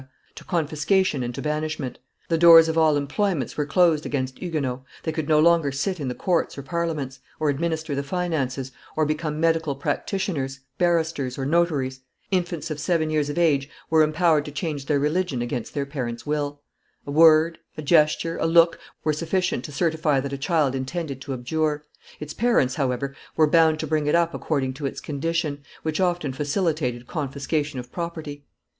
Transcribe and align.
to 0.33 0.43
confiscation 0.43 1.21
and 1.21 1.35
to 1.35 1.43
banishment. 1.43 1.99
The 2.27 2.37
door's 2.39 2.67
of 2.67 2.75
all 2.75 2.97
employments 2.97 3.55
were 3.55 3.67
closed 3.67 4.03
against 4.03 4.39
Huguenots; 4.39 4.83
they 5.03 5.11
could 5.11 5.29
no 5.29 5.39
longer 5.39 5.71
sit 5.71 5.99
in 5.99 6.07
the 6.07 6.15
courts 6.15 6.57
or 6.57 6.63
Parliaments, 6.63 7.19
or 7.39 7.51
administer 7.51 7.93
the 7.93 8.01
finances, 8.01 8.71
or 8.95 9.05
become 9.05 9.39
medical 9.39 9.75
practitioners, 9.75 10.61
barristers, 10.79 11.37
or 11.37 11.45
notaries; 11.45 11.99
infants 12.31 12.71
of 12.71 12.79
seven 12.79 13.11
years 13.11 13.29
of 13.29 13.37
age 13.37 13.69
were 13.91 14.01
empowered 14.01 14.43
to 14.45 14.51
change 14.51 14.87
their 14.87 14.97
religion 14.97 15.43
against 15.43 15.75
their 15.75 15.85
parents' 15.85 16.25
will; 16.25 16.61
a 17.05 17.11
word, 17.11 17.59
a 17.77 17.83
gesture, 17.83 18.37
a 18.39 18.47
look, 18.47 18.79
were 19.03 19.13
sufficient 19.13 19.63
to 19.65 19.71
certify 19.71 20.19
that 20.19 20.33
a 20.33 20.35
child 20.35 20.73
intended 20.73 21.21
to 21.21 21.31
abjure; 21.31 21.83
its 22.19 22.33
parents, 22.33 22.73
however, 22.73 23.15
were 23.35 23.45
bound 23.45 23.79
to 23.79 23.85
bring 23.85 24.07
it 24.07 24.15
up 24.15 24.33
according 24.33 24.73
to 24.73 24.87
its 24.87 24.99
condition, 24.99 25.61
which 25.83 26.01
often 26.01 26.33
facilitated 26.33 27.05
confiscation 27.05 27.77
of 27.79 27.91
property. 27.91 28.43